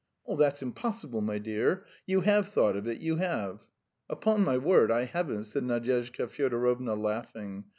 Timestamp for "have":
2.21-2.49, 3.17-3.67